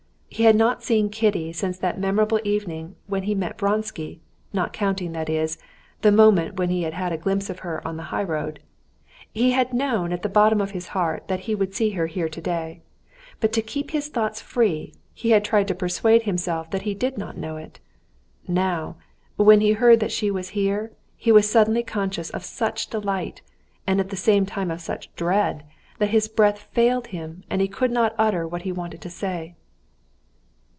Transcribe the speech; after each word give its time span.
He 0.33 0.43
had 0.45 0.55
not 0.55 0.81
seen 0.81 1.09
Kitty 1.11 1.51
since 1.53 1.77
that 1.79 1.99
memorable 1.99 2.39
evening 2.45 2.95
when 3.05 3.23
he 3.23 3.35
met 3.35 3.59
Vronsky, 3.59 4.21
not 4.53 4.71
counting, 4.73 5.11
that 5.11 5.29
is, 5.29 5.57
the 6.01 6.11
moment 6.11 6.55
when 6.57 6.69
he 6.69 6.81
had 6.83 6.93
had 6.93 7.11
a 7.11 7.17
glimpse 7.17 7.49
of 7.49 7.59
her 7.59 7.85
on 7.85 7.97
the 7.97 8.03
highroad. 8.13 8.59
He 9.31 9.51
had 9.51 9.73
known 9.73 10.11
at 10.13 10.21
the 10.23 10.29
bottom 10.29 10.59
of 10.61 10.71
his 10.71 10.89
heart 10.97 11.27
that 11.27 11.41
he 11.41 11.53
would 11.53 11.75
see 11.75 11.91
her 11.91 12.07
here 12.07 12.29
today. 12.29 12.81
But 13.41 13.51
to 13.53 13.61
keep 13.61 13.91
his 13.91 14.07
thoughts 14.07 14.41
free, 14.41 14.93
he 15.13 15.29
had 15.31 15.43
tried 15.43 15.67
to 15.67 15.75
persuade 15.75 16.23
himself 16.23 16.71
that 16.71 16.83
he 16.83 16.95
did 16.95 17.17
not 17.19 17.37
know 17.37 17.57
it. 17.57 17.79
Now 18.47 18.95
when 19.35 19.59
he 19.59 19.73
heard 19.73 19.99
that 19.99 20.13
she 20.13 20.31
was 20.31 20.49
here, 20.57 20.91
he 21.17 21.31
was 21.33 21.47
suddenly 21.51 21.83
conscious 21.83 22.29
of 22.31 22.45
such 22.45 22.87
delight, 22.87 23.41
and 23.85 23.99
at 23.99 24.09
the 24.09 24.15
same 24.15 24.45
time 24.47 24.71
of 24.71 24.79
such 24.81 25.13
dread, 25.15 25.65
that 25.99 26.09
his 26.09 26.27
breath 26.29 26.69
failed 26.71 27.07
him 27.07 27.43
and 27.49 27.61
he 27.61 27.67
could 27.67 27.91
not 27.91 28.15
utter 28.17 28.47
what 28.47 28.61
he 28.63 28.71
wanted 28.71 29.01
to 29.01 29.09
say. 29.09 29.55